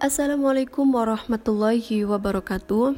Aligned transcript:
Assalamualaikum 0.00 0.96
warahmatullahi 0.96 2.08
wabarakatuh. 2.08 2.96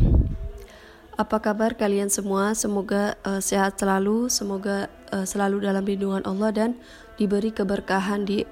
Apa 1.19 1.43
kabar 1.43 1.75
kalian 1.75 2.07
semua? 2.07 2.55
Semoga 2.55 3.19
uh, 3.27 3.43
sehat 3.43 3.75
selalu, 3.75 4.31
semoga 4.31 4.87
uh, 5.11 5.27
selalu 5.27 5.67
dalam 5.67 5.83
lindungan 5.83 6.23
Allah 6.23 6.55
dan 6.55 6.71
diberi 7.19 7.51
keberkahan 7.51 8.23
di 8.23 8.47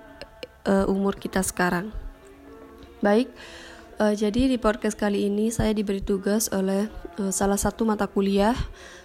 uh, 0.67 0.83
umur 0.91 1.15
kita 1.15 1.47
sekarang. 1.47 1.95
Baik, 2.99 3.31
uh, 4.03 4.19
jadi 4.19 4.51
di 4.51 4.59
podcast 4.59 4.99
kali 4.99 5.31
ini 5.31 5.55
saya 5.55 5.71
diberi 5.71 6.03
tugas 6.03 6.51
oleh 6.51 6.91
uh, 7.23 7.31
salah 7.31 7.55
satu 7.55 7.87
mata 7.87 8.11
kuliah 8.11 8.59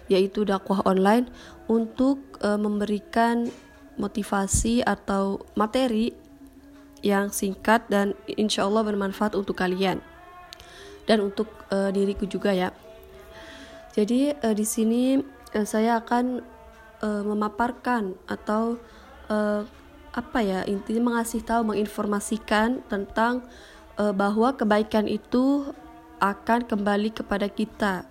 yaitu 0.09 0.41
dakwah 0.41 0.82
online 0.89 1.30
untuk 1.70 2.18
uh, 2.41 2.57
memberikan 2.57 3.54
motivasi 4.02 4.82
atau 4.82 5.46
materi 5.54 6.24
yang 7.05 7.29
singkat 7.29 7.85
dan 7.85 8.17
insya 8.25 8.65
Allah 8.65 8.81
bermanfaat 8.81 9.38
untuk 9.38 9.61
kalian 9.61 10.02
dan 11.05 11.21
untuk 11.21 11.45
uh, 11.70 11.93
diriku 11.93 12.25
juga 12.25 12.49
ya. 12.49 12.73
Jadi 13.93 14.34
uh, 14.34 14.55
di 14.57 14.66
sini 14.66 15.21
uh, 15.53 15.67
saya 15.70 16.02
akan 16.02 16.41
uh, 17.05 17.21
memaparkan 17.21 18.17
atau 18.25 18.81
uh, 19.30 19.61
apa 20.17 20.39
ya 20.41 20.66
intinya 20.66 21.13
mengasih 21.13 21.45
tahu 21.45 21.75
menginformasikan 21.75 22.81
tentang 22.89 23.45
uh, 24.02 24.09
bahwa 24.09 24.58
kebaikan 24.58 25.05
itu 25.05 25.69
akan 26.17 26.66
kembali 26.66 27.13
kepada 27.13 27.45
kita. 27.52 28.08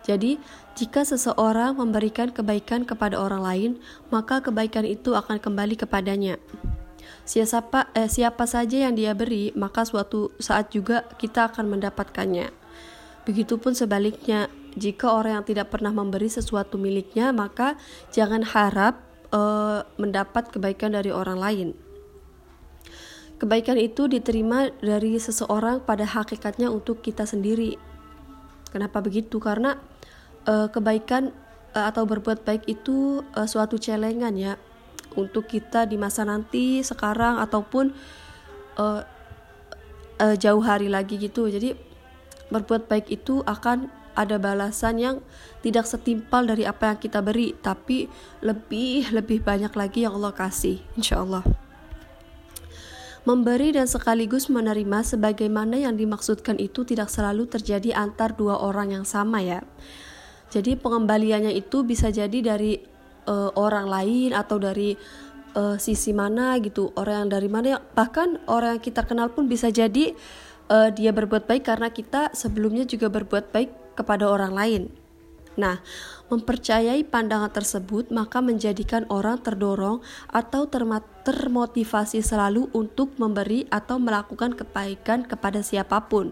Jadi, 0.00 0.40
jika 0.74 1.04
seseorang 1.04 1.76
memberikan 1.76 2.32
kebaikan 2.32 2.88
kepada 2.88 3.20
orang 3.20 3.44
lain, 3.44 3.70
maka 4.08 4.40
kebaikan 4.40 4.82
itu 4.88 5.12
akan 5.12 5.38
kembali 5.38 5.76
kepadanya. 5.76 6.40
Siapa, 7.24 7.92
eh, 7.94 8.10
siapa 8.10 8.44
saja 8.44 8.88
yang 8.88 8.94
dia 8.98 9.14
beri, 9.14 9.54
maka 9.54 9.86
suatu 9.86 10.34
saat 10.42 10.74
juga 10.74 11.06
kita 11.20 11.52
akan 11.52 11.70
mendapatkannya. 11.78 12.50
Begitupun 13.28 13.76
sebaliknya, 13.76 14.50
jika 14.74 15.12
orang 15.12 15.40
yang 15.40 15.46
tidak 15.46 15.70
pernah 15.70 15.94
memberi 15.94 16.26
sesuatu 16.26 16.80
miliknya, 16.80 17.30
maka 17.30 17.78
jangan 18.10 18.42
harap 18.42 18.98
eh, 19.30 19.80
mendapat 20.00 20.50
kebaikan 20.50 20.96
dari 20.96 21.14
orang 21.14 21.38
lain. 21.38 21.68
Kebaikan 23.40 23.80
itu 23.80 24.04
diterima 24.04 24.68
dari 24.84 25.16
seseorang 25.16 25.80
pada 25.80 26.04
hakikatnya 26.04 26.68
untuk 26.68 27.00
kita 27.00 27.24
sendiri. 27.24 27.80
Kenapa 28.68 29.00
begitu? 29.00 29.40
Karena 29.40 29.80
uh, 30.44 30.68
kebaikan 30.68 31.32
uh, 31.72 31.88
atau 31.88 32.04
berbuat 32.04 32.46
baik 32.46 32.68
itu 32.68 33.24
uh, 33.34 33.48
suatu 33.48 33.80
celengan 33.80 34.36
ya 34.36 34.60
untuk 35.16 35.50
kita 35.50 35.86
di 35.86 35.98
masa 35.98 36.22
nanti 36.26 36.82
sekarang 36.84 37.38
ataupun 37.42 37.94
uh, 38.78 39.02
uh, 40.20 40.34
jauh 40.36 40.62
hari 40.62 40.86
lagi 40.86 41.18
gitu 41.18 41.50
jadi 41.50 41.74
berbuat 42.50 42.90
baik 42.90 43.06
itu 43.10 43.42
akan 43.46 43.90
ada 44.18 44.36
balasan 44.42 44.98
yang 44.98 45.16
tidak 45.62 45.86
setimpal 45.86 46.42
dari 46.42 46.66
apa 46.66 46.92
yang 46.94 46.98
kita 46.98 47.22
beri 47.22 47.54
tapi 47.58 48.10
lebih 48.42 49.14
lebih 49.14 49.40
banyak 49.40 49.72
lagi 49.72 50.02
yang 50.04 50.18
Allah 50.18 50.34
kasih 50.34 50.82
insya 50.98 51.22
Allah 51.22 51.46
Memberi 53.20 53.76
dan 53.76 53.84
sekaligus 53.84 54.48
menerima 54.48 55.04
sebagaimana 55.04 55.76
yang 55.76 55.92
dimaksudkan 55.92 56.56
itu 56.56 56.88
tidak 56.88 57.12
selalu 57.12 57.44
terjadi 57.52 57.92
antar 57.92 58.32
dua 58.32 58.56
orang 58.56 58.96
yang 58.96 59.04
sama 59.04 59.44
ya. 59.44 59.60
Jadi 60.48 60.80
pengembaliannya 60.80 61.52
itu 61.52 61.84
bisa 61.84 62.08
jadi 62.08 62.40
dari 62.40 62.80
uh, 63.26 63.50
orang 63.58 63.90
lain 63.90 64.30
atau 64.36 64.56
dari 64.56 64.94
uh, 65.56 65.76
sisi 65.76 66.14
mana 66.14 66.56
gitu 66.62 66.94
orang 66.94 67.26
yang 67.26 67.30
dari 67.40 67.48
mana 67.50 67.80
bahkan 67.96 68.38
orang 68.46 68.78
yang 68.78 68.82
kita 68.84 69.02
kenal 69.04 69.32
pun 69.32 69.50
bisa 69.50 69.68
jadi 69.68 70.14
uh, 70.70 70.88
dia 70.94 71.10
berbuat 71.10 71.48
baik 71.48 71.66
karena 71.66 71.88
kita 71.90 72.32
sebelumnya 72.32 72.86
juga 72.86 73.10
berbuat 73.10 73.50
baik 73.52 73.98
kepada 73.98 74.30
orang 74.30 74.54
lain 74.54 74.82
Nah, 75.58 75.82
mempercayai 76.30 77.02
pandangan 77.04 77.50
tersebut 77.50 78.08
maka 78.14 78.38
menjadikan 78.38 79.04
orang 79.10 79.42
terdorong 79.42 79.98
atau 80.30 80.70
termotivasi 81.26 82.22
selalu 82.22 82.70
untuk 82.70 83.18
memberi 83.18 83.66
atau 83.68 83.98
melakukan 83.98 84.54
kebaikan 84.54 85.26
kepada 85.26 85.60
siapa 85.60 86.06
pun. 86.06 86.30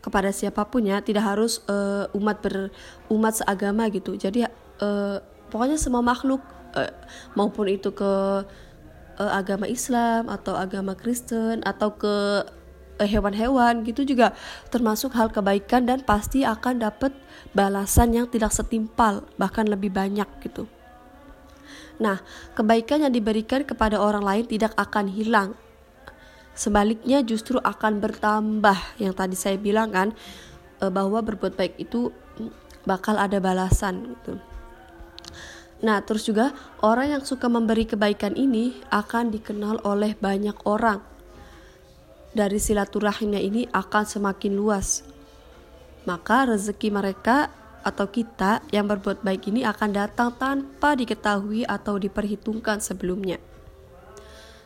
Kepada 0.00 0.30
siapa 0.30 0.68
pun 0.68 0.84
ya, 0.88 1.00
tidak 1.04 1.24
harus 1.28 1.64
uh, 1.66 2.06
umat 2.14 2.40
ber 2.44 2.72
umat 3.12 3.40
seagama 3.40 3.88
gitu. 3.90 4.14
Jadi 4.14 4.46
uh, 4.80 5.18
pokoknya 5.54 5.78
semua 5.78 6.02
makhluk 6.02 6.42
uh, 6.74 6.90
maupun 7.38 7.70
itu 7.70 7.94
ke 7.94 8.12
uh, 9.22 9.30
agama 9.30 9.70
Islam 9.70 10.26
atau 10.26 10.58
agama 10.58 10.98
Kristen 10.98 11.62
atau 11.62 11.94
ke 11.94 12.42
uh, 12.98 13.06
hewan-hewan 13.06 13.86
gitu 13.86 14.02
juga 14.02 14.34
termasuk 14.74 15.14
hal 15.14 15.30
kebaikan 15.30 15.86
dan 15.86 16.02
pasti 16.02 16.42
akan 16.42 16.82
dapat 16.82 17.14
balasan 17.54 18.18
yang 18.18 18.26
tidak 18.26 18.50
setimpal 18.50 19.22
bahkan 19.38 19.70
lebih 19.70 19.94
banyak 19.94 20.26
gitu. 20.42 20.66
Nah, 22.02 22.18
kebaikan 22.58 23.06
yang 23.06 23.14
diberikan 23.14 23.62
kepada 23.62 24.02
orang 24.02 24.26
lain 24.26 24.44
tidak 24.50 24.74
akan 24.74 25.06
hilang. 25.06 25.54
Sebaliknya 26.50 27.22
justru 27.22 27.62
akan 27.62 28.02
bertambah. 28.02 28.98
Yang 28.98 29.14
tadi 29.14 29.36
saya 29.38 29.54
bilang 29.62 29.94
kan 29.94 30.10
bahwa 30.82 31.22
berbuat 31.22 31.54
baik 31.54 31.78
itu 31.78 32.10
bakal 32.82 33.14
ada 33.14 33.38
balasan 33.38 34.10
gitu. 34.10 34.42
Nah, 35.84 36.00
terus 36.00 36.24
juga 36.24 36.56
orang 36.80 37.20
yang 37.20 37.22
suka 37.28 37.44
memberi 37.52 37.84
kebaikan 37.84 38.32
ini 38.40 38.72
akan 38.88 39.28
dikenal 39.28 39.84
oleh 39.84 40.16
banyak 40.16 40.56
orang. 40.64 41.04
Dari 42.32 42.56
silaturahimnya 42.56 43.38
ini 43.38 43.68
akan 43.68 44.04
semakin 44.08 44.56
luas. 44.56 45.04
Maka 46.08 46.48
rezeki 46.48 46.88
mereka 46.88 47.52
atau 47.84 48.08
kita 48.08 48.64
yang 48.72 48.88
berbuat 48.88 49.20
baik 49.20 49.52
ini 49.52 49.60
akan 49.68 49.92
datang 49.92 50.32
tanpa 50.40 50.96
diketahui 50.96 51.68
atau 51.68 52.00
diperhitungkan 52.00 52.80
sebelumnya. 52.80 53.36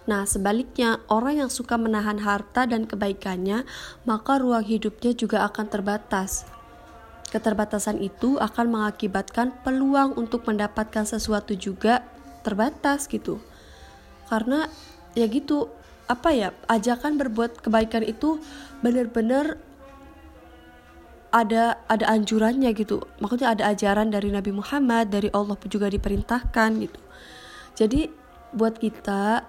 Nah, 0.06 0.24
sebaliknya, 0.24 1.02
orang 1.10 1.44
yang 1.44 1.50
suka 1.52 1.76
menahan 1.76 2.22
harta 2.22 2.64
dan 2.64 2.88
kebaikannya, 2.88 3.66
maka 4.08 4.40
ruang 4.40 4.64
hidupnya 4.64 5.12
juga 5.12 5.44
akan 5.44 5.66
terbatas 5.68 6.48
Keterbatasan 7.28 8.00
itu 8.00 8.41
akan 8.41 8.72
mengakibatkan 8.72 9.53
peluang 9.61 10.16
untuk 10.16 10.49
mendapatkan 10.49 11.05
sesuatu 11.05 11.53
juga 11.53 12.00
terbatas 12.41 13.05
gitu. 13.05 13.37
Karena 14.33 14.65
ya 15.12 15.28
gitu, 15.28 15.69
apa 16.09 16.33
ya, 16.33 16.56
ajakan 16.72 17.21
berbuat 17.21 17.61
kebaikan 17.61 18.00
itu 18.00 18.41
benar-benar 18.81 19.61
ada 21.28 21.77
ada 21.93 22.09
anjurannya 22.09 22.72
gitu. 22.72 23.05
Maksudnya 23.21 23.53
ada 23.53 23.69
ajaran 23.69 24.09
dari 24.09 24.33
Nabi 24.33 24.49
Muhammad, 24.56 25.12
dari 25.12 25.28
Allah 25.37 25.56
juga 25.69 25.93
diperintahkan 25.93 26.71
gitu. 26.81 27.00
Jadi 27.77 28.09
buat 28.56 28.81
kita 28.81 29.45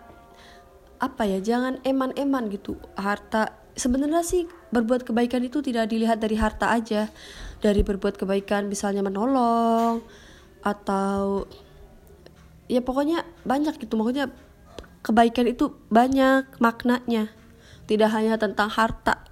apa 1.00 1.24
ya, 1.24 1.40
jangan 1.40 1.80
eman-eman 1.88 2.52
gitu. 2.52 2.76
Harta 3.00 3.56
sebenarnya 3.80 4.20
sih 4.28 4.44
berbuat 4.69 5.06
kebaikan 5.06 5.41
itu 5.46 5.59
tidak 5.66 5.90
dilihat 5.90 6.22
dari 6.22 6.38
harta 6.38 6.69
aja 6.69 7.09
dari 7.59 7.81
berbuat 7.81 8.16
kebaikan 8.16 8.69
misalnya 8.69 9.02
menolong 9.02 10.02
atau 10.62 11.50
ya 12.69 12.80
pokoknya 12.85 13.25
banyak 13.44 13.75
gitu 13.81 13.97
maksudnya 13.97 14.30
kebaikan 15.02 15.50
itu 15.50 15.74
banyak 15.90 16.46
maknanya 16.62 17.34
tidak 17.90 18.13
hanya 18.13 18.38
tentang 18.38 18.69
harta 18.69 19.25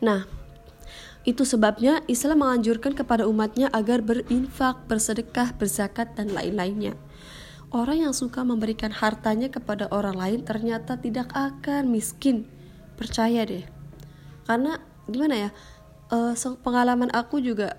nah 0.00 0.24
itu 1.28 1.44
sebabnya 1.44 2.00
Islam 2.08 2.40
menganjurkan 2.40 2.96
kepada 2.96 3.28
umatnya 3.28 3.68
agar 3.76 4.00
berinfak, 4.00 4.88
bersedekah, 4.88 5.52
berzakat, 5.52 6.16
dan 6.16 6.32
lain-lainnya. 6.32 6.96
Orang 7.70 8.02
yang 8.08 8.16
suka 8.16 8.40
memberikan 8.40 8.88
hartanya 8.88 9.52
kepada 9.52 9.86
orang 9.92 10.16
lain 10.16 10.40
ternyata 10.42 10.96
tidak 10.96 11.28
akan 11.36 11.92
miskin. 11.92 12.48
Percaya 13.00 13.48
deh. 13.48 13.64
Karena 14.44 14.76
gimana 15.08 15.48
ya? 15.48 15.50
uh, 16.10 16.34
pengalaman 16.60 17.08
aku 17.14 17.40
juga 17.40 17.78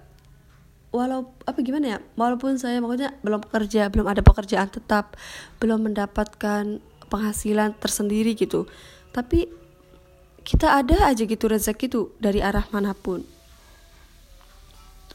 walau 0.92 1.32
apa 1.48 1.60
gimana 1.64 1.96
ya 1.96 2.00
walaupun 2.20 2.60
saya 2.60 2.84
maksudnya 2.84 3.16
belum 3.24 3.48
kerja 3.48 3.88
belum 3.88 4.12
ada 4.12 4.20
pekerjaan 4.20 4.68
tetap 4.68 5.16
belum 5.64 5.88
mendapatkan 5.88 6.84
penghasilan 7.08 7.80
tersendiri 7.80 8.36
gitu 8.36 8.68
tapi 9.16 9.48
kita 10.44 10.84
ada 10.84 11.08
aja 11.08 11.24
gitu 11.24 11.48
rezeki 11.48 11.86
itu 11.88 12.02
dari 12.20 12.44
arah 12.44 12.68
mana 12.76 12.92
pun 12.92 13.24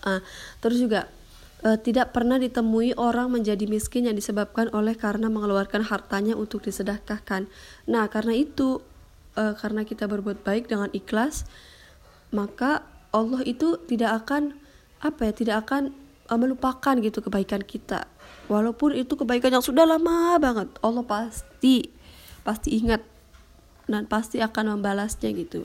uh, 0.09 0.21
terus 0.65 0.81
juga 0.81 1.13
uh, 1.61 1.77
tidak 1.77 2.17
pernah 2.17 2.41
ditemui 2.41 2.97
orang 2.97 3.29
menjadi 3.29 3.69
miskin 3.69 4.09
yang 4.09 4.17
disebabkan 4.17 4.73
oleh 4.73 4.97
karena 4.97 5.29
mengeluarkan 5.29 5.85
hartanya 5.85 6.41
untuk 6.41 6.65
disedekahkan 6.65 7.53
nah 7.85 8.09
karena 8.09 8.33
itu 8.33 8.81
uh, 9.37 9.55
karena 9.55 9.87
kita 9.87 10.09
berbuat 10.11 10.43
baik 10.43 10.73
dengan 10.73 10.91
ikhlas 10.91 11.47
maka 12.35 12.83
Allah 13.15 13.41
itu 13.47 13.79
tidak 13.87 14.27
akan 14.27 14.59
apa 15.05 15.31
ya 15.31 15.33
tidak 15.33 15.57
akan 15.69 15.95
uh, 16.27 16.39
melupakan 16.41 16.95
gitu 16.99 17.23
kebaikan 17.23 17.63
kita 17.63 18.11
walaupun 18.51 18.97
itu 18.97 19.15
kebaikan 19.15 19.55
yang 19.55 19.65
sudah 19.65 19.87
lama 19.87 20.41
banget 20.43 20.69
Allah 20.83 21.05
pasti 21.07 21.93
pasti 22.43 22.81
ingat 22.81 23.03
dan 23.91 24.07
pasti 24.07 24.43
akan 24.43 24.79
membalasnya 24.79 25.31
gitu. 25.35 25.65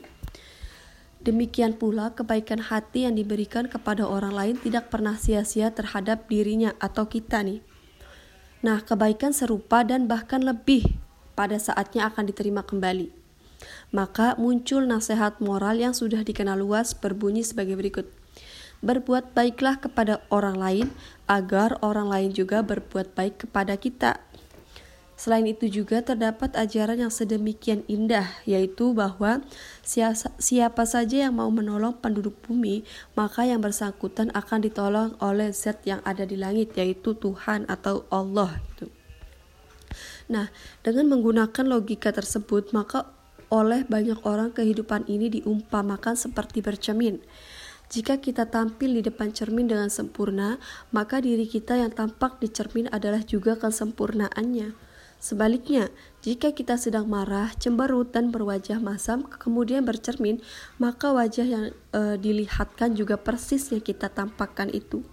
Demikian 1.22 1.78
pula 1.78 2.10
kebaikan 2.10 2.58
hati 2.58 3.06
yang 3.06 3.14
diberikan 3.14 3.70
kepada 3.70 4.02
orang 4.02 4.34
lain 4.34 4.56
tidak 4.58 4.90
pernah 4.90 5.14
sia-sia 5.14 5.70
terhadap 5.70 6.26
dirinya 6.26 6.74
atau 6.82 7.06
kita 7.06 7.46
nih. 7.46 7.62
Nah, 8.66 8.82
kebaikan 8.82 9.30
serupa 9.30 9.86
dan 9.86 10.10
bahkan 10.10 10.42
lebih 10.42 10.98
pada 11.38 11.58
saatnya 11.62 12.10
akan 12.10 12.26
diterima 12.26 12.66
kembali. 12.66 13.21
Maka 13.94 14.34
muncul 14.40 14.84
nasihat 14.88 15.38
moral 15.38 15.78
yang 15.78 15.94
sudah 15.94 16.24
dikenal 16.24 16.58
luas 16.60 16.96
berbunyi 16.96 17.44
sebagai 17.46 17.76
berikut. 17.76 18.06
Berbuat 18.82 19.36
baiklah 19.36 19.78
kepada 19.78 20.24
orang 20.30 20.58
lain 20.58 20.86
agar 21.30 21.78
orang 21.86 22.10
lain 22.10 22.30
juga 22.34 22.66
berbuat 22.66 23.14
baik 23.14 23.46
kepada 23.46 23.78
kita. 23.78 24.18
Selain 25.14 25.46
itu 25.46 25.70
juga 25.70 26.02
terdapat 26.02 26.50
ajaran 26.58 26.98
yang 26.98 27.12
sedemikian 27.14 27.86
indah, 27.86 28.26
yaitu 28.42 28.90
bahwa 28.90 29.38
siapa 29.86 30.82
saja 30.82 31.30
yang 31.30 31.38
mau 31.38 31.46
menolong 31.46 31.94
penduduk 31.94 32.34
bumi, 32.42 32.82
maka 33.14 33.46
yang 33.46 33.62
bersangkutan 33.62 34.34
akan 34.34 34.66
ditolong 34.66 35.14
oleh 35.22 35.54
zat 35.54 35.78
yang 35.86 36.02
ada 36.02 36.26
di 36.26 36.34
langit, 36.34 36.74
yaitu 36.74 37.14
Tuhan 37.14 37.70
atau 37.70 38.02
Allah. 38.10 38.58
Gitu. 38.66 38.90
Nah, 40.26 40.50
dengan 40.82 41.06
menggunakan 41.14 41.70
logika 41.70 42.10
tersebut, 42.10 42.74
maka 42.74 43.06
oleh 43.52 43.84
banyak 43.84 44.24
orang 44.24 44.56
kehidupan 44.56 45.04
ini 45.12 45.28
diumpamakan 45.28 46.16
seperti 46.16 46.64
bercermin. 46.64 47.20
Jika 47.92 48.16
kita 48.16 48.48
tampil 48.48 48.96
di 48.96 49.02
depan 49.04 49.36
cermin 49.36 49.68
dengan 49.68 49.92
sempurna, 49.92 50.56
maka 50.96 51.20
diri 51.20 51.44
kita 51.44 51.76
yang 51.76 51.92
tampak 51.92 52.40
di 52.40 52.48
cermin 52.48 52.88
adalah 52.88 53.20
juga 53.20 53.60
kesempurnaannya. 53.60 54.72
Sebaliknya, 55.20 55.92
jika 56.24 56.56
kita 56.56 56.80
sedang 56.80 57.06
marah, 57.06 57.52
cemberut, 57.60 58.10
dan 58.10 58.32
berwajah 58.32 58.80
masam, 58.80 59.28
kemudian 59.28 59.84
bercermin, 59.84 60.40
maka 60.80 61.12
wajah 61.12 61.46
yang 61.46 61.64
e, 61.94 62.16
dilihatkan 62.16 62.96
juga 62.96 63.20
persis 63.20 63.70
yang 63.70 63.84
kita 63.84 64.08
tampakkan 64.08 64.72
itu. 64.72 65.04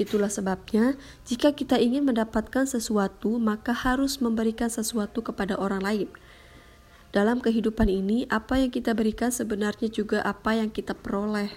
Itulah 0.00 0.32
sebabnya, 0.32 0.98
jika 1.28 1.52
kita 1.52 1.78
ingin 1.78 2.02
mendapatkan 2.08 2.64
sesuatu, 2.66 3.36
maka 3.36 3.70
harus 3.70 4.18
memberikan 4.18 4.72
sesuatu 4.72 5.20
kepada 5.22 5.54
orang 5.54 5.84
lain. 5.84 6.08
Dalam 7.16 7.40
kehidupan 7.40 7.88
ini, 7.88 8.28
apa 8.28 8.60
yang 8.60 8.68
kita 8.68 8.92
berikan 8.92 9.32
sebenarnya 9.32 9.88
juga 9.88 10.20
apa 10.20 10.52
yang 10.52 10.68
kita 10.68 10.92
peroleh. 10.92 11.48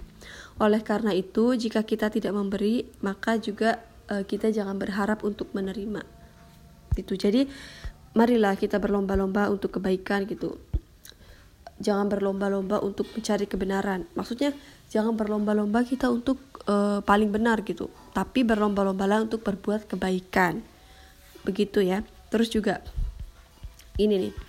Oleh 0.56 0.80
karena 0.80 1.12
itu, 1.12 1.52
jika 1.52 1.84
kita 1.84 2.08
tidak 2.08 2.32
memberi, 2.32 2.88
maka 3.04 3.36
juga 3.36 3.84
e, 4.08 4.24
kita 4.24 4.56
jangan 4.56 4.80
berharap 4.80 5.20
untuk 5.28 5.52
menerima. 5.52 6.08
Gitu. 6.96 7.12
Jadi 7.20 7.52
marilah 8.16 8.56
kita 8.56 8.80
berlomba-lomba 8.80 9.52
untuk 9.52 9.76
kebaikan 9.76 10.24
gitu. 10.32 10.56
Jangan 11.84 12.08
berlomba-lomba 12.08 12.80
untuk 12.80 13.12
mencari 13.12 13.44
kebenaran. 13.44 14.08
Maksudnya 14.16 14.56
jangan 14.88 15.20
berlomba-lomba 15.20 15.84
kita 15.84 16.08
untuk 16.08 16.40
uh, 16.72 17.04
paling 17.04 17.36
benar 17.36 17.68
gitu. 17.68 17.92
Tapi 18.16 18.48
berlomba-lomba 18.48 19.04
lah 19.12 19.28
untuk 19.28 19.44
berbuat 19.44 19.92
kebaikan. 19.92 20.64
Begitu 21.44 21.84
ya. 21.84 22.08
Terus 22.32 22.48
juga 22.48 22.80
ini 24.00 24.16
nih 24.28 24.49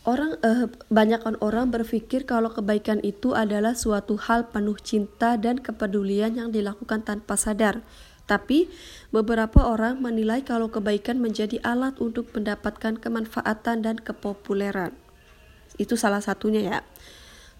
Orang 0.00 0.40
eh, 0.40 0.72
banyakkan 0.88 1.36
orang 1.44 1.68
berpikir 1.68 2.24
kalau 2.24 2.48
kebaikan 2.48 3.04
itu 3.04 3.36
adalah 3.36 3.76
suatu 3.76 4.16
hal 4.16 4.48
penuh 4.48 4.80
cinta 4.80 5.36
dan 5.36 5.60
kepedulian 5.60 6.40
yang 6.40 6.48
dilakukan 6.48 7.04
tanpa 7.04 7.36
sadar. 7.36 7.84
Tapi 8.24 8.72
beberapa 9.12 9.68
orang 9.68 10.00
menilai 10.00 10.40
kalau 10.40 10.72
kebaikan 10.72 11.20
menjadi 11.20 11.60
alat 11.60 12.00
untuk 12.00 12.32
mendapatkan 12.32 12.96
kemanfaatan 12.96 13.84
dan 13.84 13.96
kepopuleran. 14.00 14.96
Itu 15.76 16.00
salah 16.00 16.24
satunya 16.24 16.62
ya. 16.64 16.80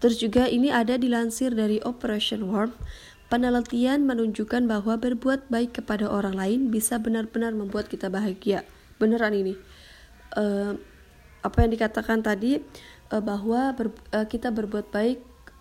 Terus 0.01 0.17
juga 0.17 0.49
ini 0.49 0.73
ada 0.73 0.97
dilansir 0.97 1.53
dari 1.53 1.77
Operation 1.85 2.49
Warm. 2.49 2.73
Penelitian 3.29 4.09
menunjukkan 4.09 4.65
bahwa 4.65 4.97
berbuat 4.97 5.53
baik 5.53 5.85
kepada 5.85 6.09
orang 6.09 6.35
lain 6.35 6.61
bisa 6.73 6.97
benar-benar 6.97 7.53
membuat 7.53 7.93
kita 7.93 8.09
bahagia. 8.09 8.65
Beneran 8.97 9.37
ini. 9.37 9.55
Uh, 10.35 10.81
apa 11.41 11.57
yang 11.65 11.71
dikatakan 11.73 12.21
tadi 12.21 12.61
uh, 13.13 13.23
bahwa 13.23 13.73
ber, 13.73 13.89
uh, 14.13 14.27
kita 14.29 14.53
berbuat 14.53 14.93
baik 14.93 15.19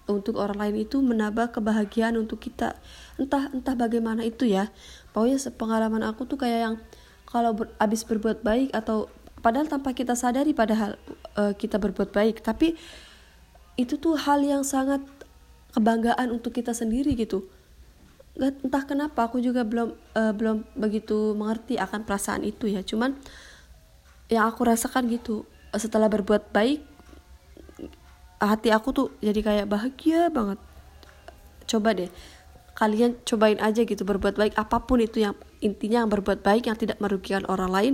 untuk 0.10 0.42
orang 0.42 0.58
lain 0.58 0.90
itu 0.90 0.98
menambah 1.00 1.54
kebahagiaan 1.54 2.18
untuk 2.18 2.42
kita. 2.42 2.74
Entah 3.22 3.54
entah 3.54 3.78
bagaimana 3.78 4.26
itu 4.26 4.50
ya. 4.50 4.74
Pokoknya 5.14 5.38
sepengalaman 5.38 6.02
aku 6.02 6.26
tuh 6.26 6.42
kayak 6.42 6.60
yang 6.66 6.76
kalau 7.30 7.54
ber, 7.54 7.70
abis 7.78 8.02
berbuat 8.04 8.42
baik 8.42 8.74
atau 8.74 9.06
padahal 9.40 9.70
tanpa 9.70 9.94
kita 9.94 10.18
sadari 10.18 10.52
padahal 10.52 10.98
uh, 11.38 11.54
kita 11.54 11.78
berbuat 11.78 12.10
baik. 12.10 12.42
Tapi 12.42 12.74
itu 13.78 13.96
tuh 13.96 14.18
hal 14.18 14.44
yang 14.44 14.66
sangat 14.66 15.00
kebanggaan 15.72 16.34
untuk 16.34 16.58
kita 16.58 16.74
sendiri 16.74 17.14
gitu. 17.14 17.46
Entah 18.40 18.84
kenapa 18.88 19.30
aku 19.30 19.40
juga 19.40 19.62
belum 19.62 19.94
uh, 20.18 20.34
belum 20.34 20.66
begitu 20.74 21.38
mengerti 21.38 21.78
akan 21.78 22.04
perasaan 22.04 22.42
itu 22.44 22.66
ya. 22.66 22.82
Cuman 22.82 23.14
yang 24.30 24.50
aku 24.50 24.66
rasakan 24.66 25.06
gitu 25.10 25.46
setelah 25.78 26.10
berbuat 26.10 26.50
baik 26.50 26.82
hati 28.40 28.72
aku 28.72 28.90
tuh 28.96 29.08
jadi 29.20 29.40
kayak 29.44 29.68
bahagia 29.68 30.32
banget. 30.32 30.60
Coba 31.70 31.94
deh 31.94 32.10
kalian 32.80 33.20
cobain 33.28 33.60
aja 33.60 33.84
gitu 33.84 34.08
berbuat 34.08 34.40
baik. 34.40 34.54
Apa 34.56 34.88
pun 34.88 35.04
itu 35.04 35.20
yang 35.20 35.36
intinya 35.60 36.08
yang 36.08 36.10
berbuat 36.10 36.40
baik 36.40 36.72
yang 36.72 36.80
tidak 36.80 37.04
merugikan 37.04 37.44
orang 37.52 37.68
lain 37.68 37.94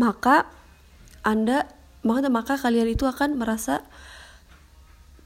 maka 0.00 0.48
anda 1.20 1.68
maka 2.00 2.32
maka 2.32 2.54
kalian 2.56 2.88
itu 2.88 3.04
akan 3.04 3.36
merasa 3.36 3.84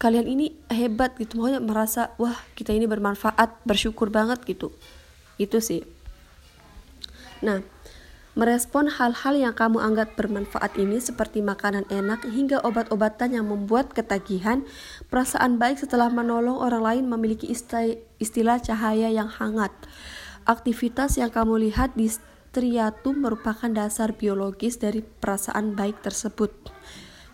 kalian 0.02 0.26
ini 0.26 0.54
hebat 0.70 1.14
gitu. 1.18 1.38
Makanya 1.38 1.62
merasa 1.62 2.02
wah 2.18 2.34
kita 2.58 2.74
ini 2.74 2.90
bermanfaat 2.90 3.62
bersyukur 3.62 4.10
banget 4.10 4.42
gitu. 4.46 4.74
Itu 5.38 5.62
sih. 5.62 5.86
Nah 7.42 7.62
Merespon 8.38 8.86
hal-hal 8.86 9.34
yang 9.34 9.50
kamu 9.50 9.82
anggap 9.82 10.14
bermanfaat 10.14 10.78
ini 10.78 11.02
seperti 11.02 11.42
makanan 11.42 11.90
enak 11.90 12.22
hingga 12.22 12.62
obat-obatan 12.62 13.34
yang 13.34 13.50
membuat 13.50 13.90
ketagihan, 13.90 14.62
perasaan 15.10 15.58
baik 15.58 15.82
setelah 15.82 16.06
menolong 16.06 16.54
orang 16.54 16.86
lain 16.86 17.04
memiliki 17.10 17.50
istilah 18.22 18.62
cahaya 18.62 19.10
yang 19.10 19.26
hangat. 19.26 19.74
Aktivitas 20.46 21.18
yang 21.18 21.34
kamu 21.34 21.66
lihat 21.66 21.98
di 21.98 22.06
striatum 22.06 23.26
merupakan 23.26 23.74
dasar 23.74 24.14
biologis 24.14 24.78
dari 24.78 25.02
perasaan 25.02 25.74
baik 25.74 25.98
tersebut. 26.06 26.54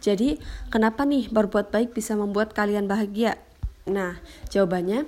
Jadi, 0.01 0.41
kenapa 0.73 1.05
nih 1.05 1.29
berbuat 1.29 1.69
baik 1.69 1.93
bisa 1.93 2.17
membuat 2.17 2.57
kalian 2.57 2.89
bahagia? 2.89 3.37
Nah, 3.85 4.17
jawabannya 4.49 5.05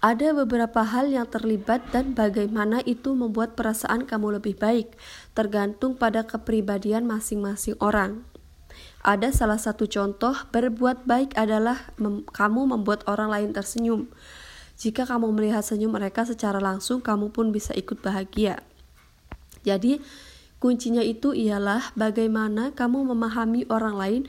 ada 0.00 0.32
beberapa 0.32 0.80
hal 0.80 1.12
yang 1.12 1.28
terlibat 1.28 1.84
dan 1.92 2.16
bagaimana 2.16 2.80
itu 2.88 3.12
membuat 3.12 3.52
perasaan 3.52 4.08
kamu 4.08 4.40
lebih 4.40 4.56
baik, 4.56 4.96
tergantung 5.36 5.92
pada 5.92 6.24
kepribadian 6.24 7.04
masing-masing 7.04 7.76
orang. 7.84 8.24
Ada 9.04 9.32
salah 9.32 9.60
satu 9.60 9.84
contoh, 9.84 10.32
berbuat 10.52 11.04
baik 11.04 11.36
adalah 11.36 11.92
mem 12.00 12.24
kamu 12.24 12.72
membuat 12.72 13.04
orang 13.04 13.28
lain 13.28 13.50
tersenyum. 13.52 14.08
Jika 14.80 15.04
kamu 15.04 15.36
melihat 15.36 15.60
senyum 15.60 15.92
mereka 15.92 16.24
secara 16.24 16.56
langsung, 16.56 17.04
kamu 17.04 17.28
pun 17.28 17.52
bisa 17.52 17.76
ikut 17.76 18.00
bahagia. 18.00 18.64
Jadi, 19.60 20.00
kuncinya 20.56 21.04
itu 21.04 21.36
ialah 21.36 21.92
bagaimana 21.92 22.72
kamu 22.72 23.12
memahami 23.12 23.68
orang 23.68 23.96
lain 24.00 24.22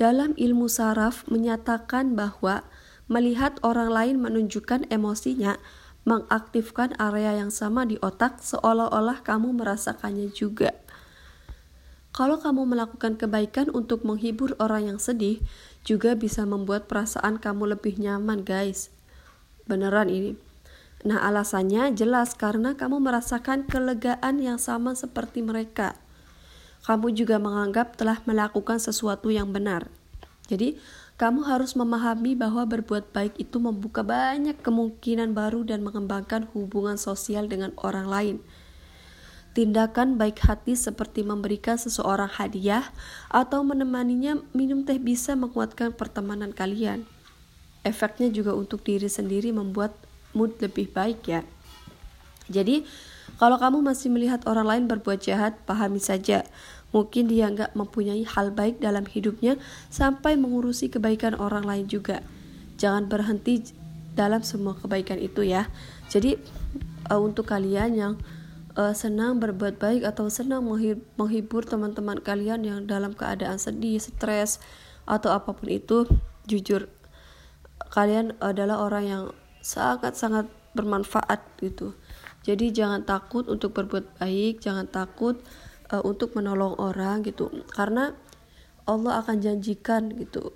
dalam 0.00 0.32
ilmu 0.40 0.64
saraf 0.72 1.28
menyatakan 1.28 2.16
bahwa 2.16 2.64
Melihat 3.08 3.56
orang 3.64 3.88
lain 3.88 4.16
menunjukkan 4.20 4.92
emosinya, 4.92 5.56
mengaktifkan 6.04 6.96
area 6.96 7.36
yang 7.36 7.52
sama 7.52 7.84
di 7.88 7.96
otak 8.04 8.40
seolah-olah 8.40 9.24
kamu 9.24 9.56
merasakannya 9.56 10.32
juga. 10.32 10.76
Kalau 12.12 12.40
kamu 12.40 12.64
melakukan 12.64 13.20
kebaikan 13.20 13.68
untuk 13.72 14.02
menghibur 14.02 14.56
orang 14.58 14.92
yang 14.92 14.98
sedih, 15.00 15.38
juga 15.84 16.12
bisa 16.18 16.42
membuat 16.44 16.90
perasaan 16.90 17.38
kamu 17.40 17.78
lebih 17.78 18.00
nyaman, 18.00 18.42
guys. 18.42 18.90
Beneran 19.68 20.10
ini. 20.10 20.32
Nah, 21.06 21.22
alasannya 21.22 21.94
jelas 21.94 22.34
karena 22.34 22.74
kamu 22.74 22.98
merasakan 22.98 23.70
kelegaan 23.70 24.42
yang 24.42 24.58
sama 24.58 24.98
seperti 24.98 25.46
mereka. 25.46 25.94
Kamu 26.82 27.14
juga 27.14 27.38
menganggap 27.38 27.94
telah 27.94 28.18
melakukan 28.26 28.82
sesuatu 28.82 29.30
yang 29.30 29.54
benar. 29.54 29.86
Jadi, 30.50 30.80
kamu 31.18 31.42
harus 31.50 31.74
memahami 31.74 32.38
bahwa 32.38 32.62
berbuat 32.62 33.10
baik 33.10 33.42
itu 33.42 33.58
membuka 33.58 34.06
banyak 34.06 34.54
kemungkinan 34.62 35.34
baru 35.34 35.66
dan 35.66 35.82
mengembangkan 35.82 36.46
hubungan 36.54 36.94
sosial 36.94 37.50
dengan 37.50 37.74
orang 37.82 38.06
lain. 38.06 38.36
Tindakan 39.50 40.14
baik 40.14 40.38
hati 40.38 40.78
seperti 40.78 41.26
memberikan 41.26 41.74
seseorang 41.74 42.30
hadiah 42.30 42.86
atau 43.26 43.66
menemaninya 43.66 44.38
minum 44.54 44.86
teh 44.86 45.02
bisa 45.02 45.34
menguatkan 45.34 45.90
pertemanan 45.90 46.54
kalian. 46.54 47.02
Efeknya 47.82 48.30
juga 48.30 48.54
untuk 48.54 48.86
diri 48.86 49.10
sendiri 49.10 49.50
membuat 49.50 49.98
mood 50.38 50.54
lebih 50.62 50.86
baik 50.94 51.26
ya. 51.26 51.42
Jadi, 52.46 52.86
kalau 53.42 53.58
kamu 53.58 53.82
masih 53.82 54.14
melihat 54.14 54.46
orang 54.46 54.66
lain 54.70 54.84
berbuat 54.86 55.18
jahat, 55.26 55.58
pahami 55.66 55.98
saja 55.98 56.46
Mungkin 56.88 57.28
dia 57.28 57.52
nggak 57.52 57.76
mempunyai 57.76 58.24
hal 58.24 58.52
baik 58.52 58.80
dalam 58.80 59.04
hidupnya 59.04 59.60
sampai 59.92 60.40
mengurusi 60.40 60.88
kebaikan 60.88 61.36
orang 61.36 61.68
lain 61.68 61.84
juga. 61.84 62.24
Jangan 62.80 63.12
berhenti 63.12 63.76
dalam 64.16 64.40
semua 64.40 64.74
kebaikan 64.74 65.20
itu 65.20 65.44
ya. 65.44 65.68
Jadi 66.08 66.40
uh, 67.12 67.20
untuk 67.20 67.52
kalian 67.52 67.90
yang 67.94 68.12
uh, 68.74 68.96
senang 68.96 69.38
berbuat 69.38 69.76
baik 69.76 70.02
atau 70.02 70.32
senang 70.32 70.64
menghibur 71.18 71.62
teman-teman 71.68 72.18
kalian 72.18 72.64
yang 72.64 72.78
dalam 72.88 73.12
keadaan 73.12 73.60
sedih, 73.60 74.00
stres 74.00 74.58
atau 75.04 75.32
apa 75.32 75.52
pun 75.52 75.68
itu, 75.68 76.08
jujur 76.48 76.88
kalian 77.92 78.36
adalah 78.40 78.84
orang 78.84 79.04
yang 79.04 79.24
sangat-sangat 79.62 80.48
bermanfaat 80.72 81.42
gitu. 81.60 81.92
Jadi 82.46 82.72
jangan 82.72 83.04
takut 83.04 83.44
untuk 83.50 83.74
berbuat 83.76 84.20
baik, 84.22 84.62
jangan 84.62 84.88
takut 84.88 85.40
uh, 85.92 86.02
untuk 86.04 86.36
menolong 86.36 86.76
orang 86.78 87.24
gitu. 87.24 87.50
Karena 87.72 88.12
Allah 88.88 89.20
akan 89.20 89.36
janjikan 89.44 90.08
gitu 90.16 90.52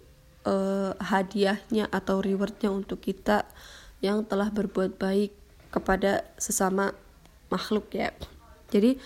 uh, 0.48 0.96
hadiahnya 0.96 1.88
atau 1.92 2.24
rewardnya 2.24 2.72
untuk 2.72 3.04
kita 3.04 3.44
yang 4.00 4.24
telah 4.24 4.48
berbuat 4.48 4.96
baik 4.96 5.32
kepada 5.72 6.26
sesama 6.36 6.96
makhluk 7.52 7.92
ya. 7.92 8.12
Jadi 8.72 8.96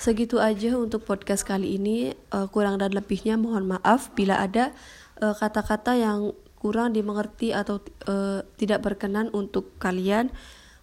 segitu 0.00 0.40
aja 0.40 0.76
untuk 0.76 1.04
podcast 1.04 1.44
kali 1.44 1.76
ini. 1.76 2.16
Uh, 2.32 2.48
kurang 2.48 2.80
dan 2.80 2.92
lebihnya 2.92 3.36
mohon 3.36 3.68
maaf 3.68 4.12
bila 4.16 4.40
ada 4.40 4.74
kata-kata 5.14 5.94
uh, 5.94 6.00
yang 6.00 6.20
kurang 6.58 6.96
dimengerti 6.96 7.52
atau 7.52 7.76
uh, 8.08 8.40
tidak 8.56 8.80
berkenan 8.80 9.28
untuk 9.36 9.76
kalian 9.76 10.32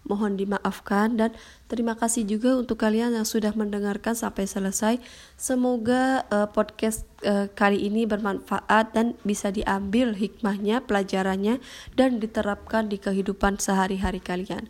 mohon 0.02 0.34
dimaafkan 0.34 1.14
dan 1.14 1.30
terima 1.70 1.94
kasih 1.94 2.26
juga 2.26 2.58
untuk 2.58 2.82
kalian 2.82 3.14
yang 3.14 3.26
sudah 3.26 3.54
mendengarkan 3.54 4.18
sampai 4.18 4.50
selesai. 4.50 4.98
Semoga 5.38 6.26
uh, 6.28 6.50
podcast 6.50 7.06
uh, 7.22 7.46
kali 7.54 7.86
ini 7.86 8.04
bermanfaat 8.04 8.94
dan 8.94 9.14
bisa 9.22 9.54
diambil 9.54 10.14
hikmahnya, 10.14 10.82
pelajarannya 10.84 11.62
dan 11.94 12.18
diterapkan 12.18 12.90
di 12.90 12.98
kehidupan 12.98 13.62
sehari-hari 13.62 14.18
kalian. 14.18 14.66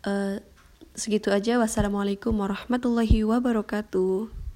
Uh, 0.00 0.40
segitu 0.96 1.28
aja. 1.30 1.60
Wassalamualaikum 1.60 2.32
warahmatullahi 2.32 3.22
wabarakatuh. 3.24 4.49